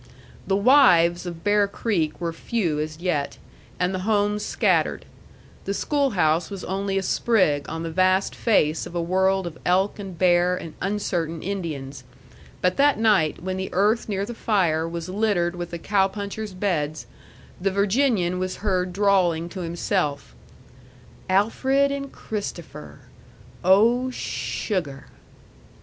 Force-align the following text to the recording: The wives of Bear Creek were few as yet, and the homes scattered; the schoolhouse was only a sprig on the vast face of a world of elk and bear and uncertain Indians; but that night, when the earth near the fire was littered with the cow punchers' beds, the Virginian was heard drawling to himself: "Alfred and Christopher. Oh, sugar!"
The 0.47 0.55
wives 0.55 1.27
of 1.27 1.43
Bear 1.43 1.67
Creek 1.67 2.19
were 2.19 2.33
few 2.33 2.79
as 2.79 2.97
yet, 2.97 3.37
and 3.79 3.93
the 3.93 3.99
homes 3.99 4.43
scattered; 4.43 5.05
the 5.65 5.75
schoolhouse 5.75 6.49
was 6.49 6.63
only 6.63 6.97
a 6.97 7.03
sprig 7.03 7.69
on 7.69 7.83
the 7.83 7.91
vast 7.91 8.33
face 8.33 8.87
of 8.87 8.95
a 8.95 8.99
world 8.99 9.45
of 9.45 9.59
elk 9.63 9.99
and 9.99 10.17
bear 10.17 10.57
and 10.57 10.73
uncertain 10.81 11.43
Indians; 11.43 12.03
but 12.61 12.77
that 12.77 12.97
night, 12.97 13.43
when 13.43 13.57
the 13.57 13.69
earth 13.73 14.09
near 14.09 14.25
the 14.25 14.33
fire 14.33 14.89
was 14.89 15.07
littered 15.07 15.55
with 15.55 15.69
the 15.69 15.77
cow 15.77 16.07
punchers' 16.07 16.55
beds, 16.55 17.05
the 17.61 17.69
Virginian 17.69 18.39
was 18.39 18.55
heard 18.65 18.93
drawling 18.93 19.49
to 19.49 19.59
himself: 19.59 20.33
"Alfred 21.29 21.91
and 21.91 22.11
Christopher. 22.11 23.01
Oh, 23.63 24.09
sugar!" 24.09 25.09